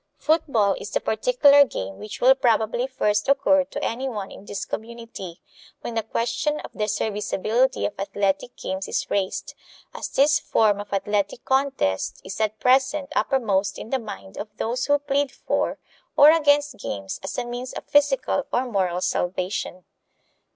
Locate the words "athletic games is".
7.99-9.11